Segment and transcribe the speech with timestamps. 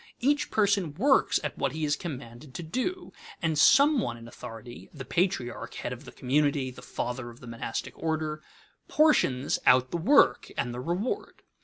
[0.19, 4.89] Each person works at what he is commanded to do, and some one in authority
[4.91, 8.41] (the patriarch, head of the community, the father of the monastic order)
[8.87, 11.43] portions out the work and the reward.